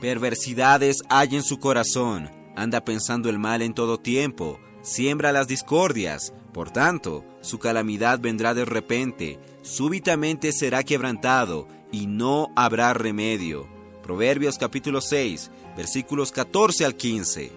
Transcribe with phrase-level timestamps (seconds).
[0.00, 6.32] Perversidades hay en su corazón, anda pensando el mal en todo tiempo, siembra las discordias,
[6.54, 13.68] por tanto, su calamidad vendrá de repente, súbitamente será quebrantado, y no habrá remedio.
[14.02, 17.52] Proverbios capítulo 6, versículos 14 al 15.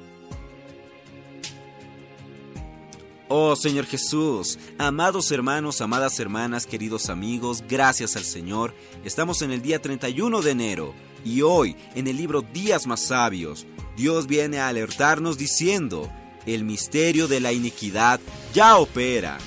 [3.30, 8.76] Oh Señor Jesús, amados hermanos, amadas hermanas, queridos amigos, gracias al Señor.
[9.06, 13.66] Estamos en el día 31 de enero y hoy, en el libro Días más Sabios,
[13.96, 16.10] Dios viene a alertarnos diciendo,
[16.46, 18.20] el misterio de la iniquidad
[18.54, 19.38] ya opera.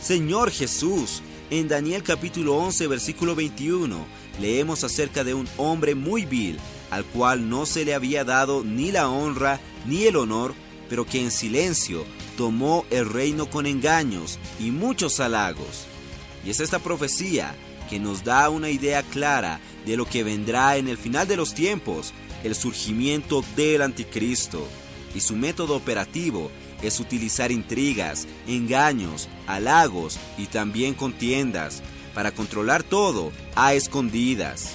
[0.00, 4.06] Señor Jesús, en Daniel capítulo 11 versículo 21,
[4.40, 6.58] leemos acerca de un hombre muy vil,
[6.90, 10.54] al cual no se le había dado ni la honra ni el honor,
[10.88, 12.04] pero que en silencio
[12.36, 15.86] tomó el reino con engaños y muchos halagos.
[16.44, 17.56] Y es esta profecía
[17.88, 21.54] que nos da una idea clara de lo que vendrá en el final de los
[21.54, 22.12] tiempos,
[22.44, 24.66] el surgimiento del anticristo.
[25.14, 26.50] Y su método operativo
[26.82, 31.82] es utilizar intrigas, engaños, halagos y también contiendas
[32.14, 34.74] para controlar todo a escondidas.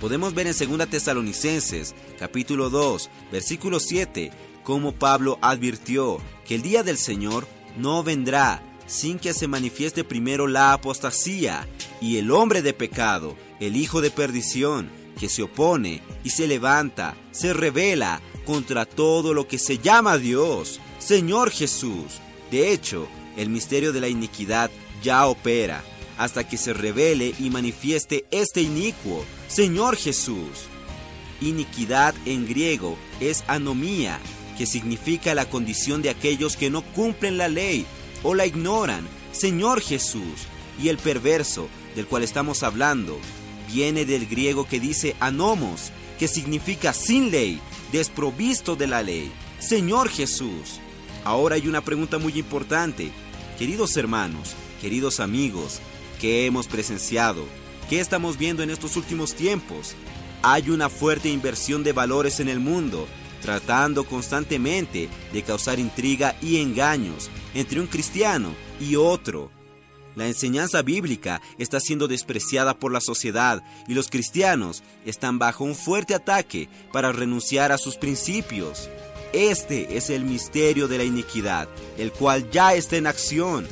[0.00, 4.30] Podemos ver en 2 Tesalonicenses capítulo 2, versículo 7,
[4.62, 10.46] como Pablo advirtió que el día del Señor no vendrá sin que se manifieste primero
[10.46, 11.66] la apostasía
[12.00, 17.16] y el hombre de pecado, el hijo de perdición, que se opone y se levanta,
[17.30, 22.20] se revela contra todo lo que se llama Dios, Señor Jesús.
[22.50, 24.70] De hecho, el misterio de la iniquidad
[25.02, 25.82] ya opera,
[26.18, 30.66] hasta que se revele y manifieste este inicuo, Señor Jesús.
[31.40, 34.18] Iniquidad en griego es anomía,
[34.56, 37.86] que significa la condición de aquellos que no cumplen la ley
[38.24, 40.48] o la ignoran, Señor Jesús.
[40.82, 43.20] Y el perverso, del cual estamos hablando,
[43.72, 47.60] viene del griego que dice anomos, que significa sin ley,
[47.92, 49.30] desprovisto de la ley,
[49.60, 50.80] Señor Jesús.
[51.24, 53.10] Ahora hay una pregunta muy importante.
[53.58, 55.78] Queridos hermanos, queridos amigos,
[56.20, 57.44] ¿qué hemos presenciado?
[57.88, 59.94] ¿Qué estamos viendo en estos últimos tiempos?
[60.42, 63.06] Hay una fuerte inversión de valores en el mundo
[63.44, 69.50] tratando constantemente de causar intriga y engaños entre un cristiano y otro.
[70.16, 75.74] La enseñanza bíblica está siendo despreciada por la sociedad y los cristianos están bajo un
[75.74, 78.88] fuerte ataque para renunciar a sus principios.
[79.34, 81.68] Este es el misterio de la iniquidad,
[81.98, 83.66] el cual ya está en acción.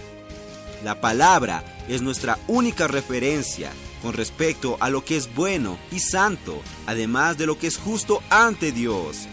[0.85, 3.73] La palabra es nuestra única referencia
[4.03, 8.23] con respecto a lo que es bueno y santo, además de lo que es justo
[8.29, 9.29] ante Dios.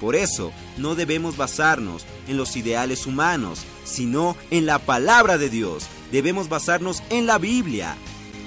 [0.00, 5.86] Por eso, no debemos basarnos en los ideales humanos, sino en la palabra de Dios.
[6.10, 7.96] Debemos basarnos en la Biblia.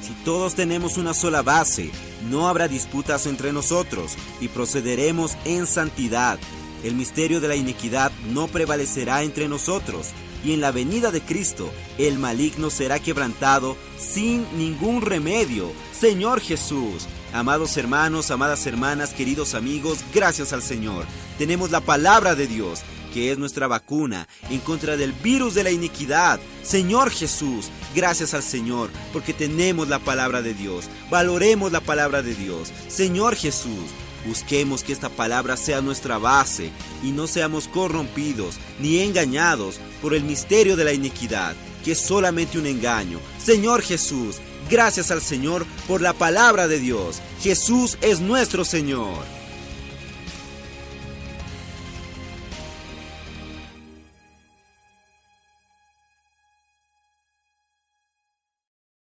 [0.01, 1.91] Si todos tenemos una sola base,
[2.29, 6.39] no habrá disputas entre nosotros y procederemos en santidad.
[6.83, 10.07] El misterio de la iniquidad no prevalecerá entre nosotros
[10.43, 15.71] y en la venida de Cristo el maligno será quebrantado sin ningún remedio.
[15.97, 21.05] Señor Jesús, amados hermanos, amadas hermanas, queridos amigos, gracias al Señor.
[21.37, 22.81] Tenemos la palabra de Dios
[23.13, 26.39] que es nuestra vacuna en contra del virus de la iniquidad.
[26.63, 30.85] Señor Jesús, gracias al Señor, porque tenemos la palabra de Dios.
[31.11, 32.71] Valoremos la palabra de Dios.
[32.87, 33.91] Señor Jesús,
[34.25, 36.69] Busquemos que esta palabra sea nuestra base
[37.03, 42.57] y no seamos corrompidos ni engañados por el misterio de la iniquidad, que es solamente
[42.57, 43.19] un engaño.
[43.37, 44.37] Señor Jesús,
[44.69, 47.21] gracias al Señor por la palabra de Dios.
[47.41, 49.42] Jesús es nuestro Señor.